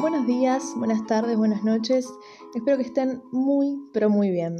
[0.00, 2.08] Buenos días, buenas tardes, buenas noches.
[2.54, 4.56] Espero que estén muy, pero muy bien.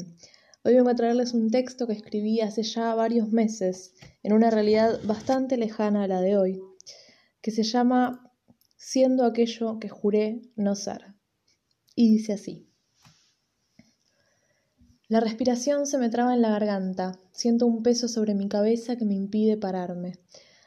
[0.62, 5.00] Hoy vengo a traerles un texto que escribí hace ya varios meses, en una realidad
[5.04, 6.62] bastante lejana a la de hoy,
[7.42, 8.32] que se llama
[8.76, 11.14] Siendo aquello que juré no ser.
[11.96, 12.68] Y dice así.
[15.08, 19.04] La respiración se me traba en la garganta, siento un peso sobre mi cabeza que
[19.04, 20.12] me impide pararme.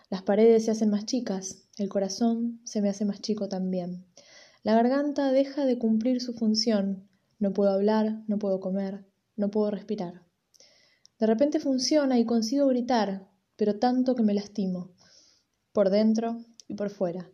[0.10, 4.06] Las paredes se hacen más chicas, el corazón se me hace más chico también.
[4.64, 7.08] La garganta deja de cumplir su función.
[7.40, 10.24] No puedo hablar, no puedo comer, no puedo respirar.
[11.20, 14.92] De repente funciona y consigo gritar, pero tanto que me lastimo,
[15.74, 17.30] por dentro y por fuera.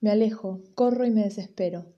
[0.00, 1.92] Me alejo, corro y me desespero.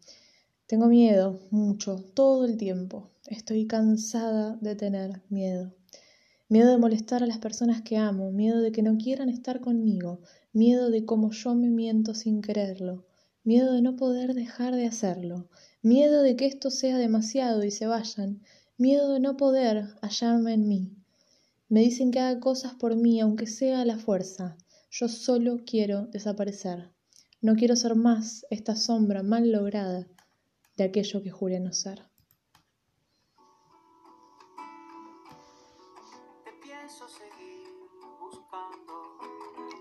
[0.67, 3.11] Tengo miedo, mucho, todo el tiempo.
[3.27, 5.75] Estoy cansada de tener miedo.
[6.49, 10.21] Miedo de molestar a las personas que amo, miedo de que no quieran estar conmigo,
[10.53, 13.05] miedo de cómo yo me miento sin quererlo,
[13.51, 15.49] miedo de no poder dejar de hacerlo,
[15.83, 18.45] miedo de que esto sea demasiado y se vayan,
[18.79, 20.97] miedo de no poder hallarme en mí.
[21.69, 24.57] Me dicen que haga cosas por mí, aunque sea a la fuerza.
[24.89, 26.93] Yo solo quiero desaparecer.
[27.41, 30.07] No quiero ser más esta sombra mal lograda
[30.77, 32.09] de aquello que juré no ser.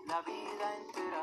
[0.08, 1.22] La vida entera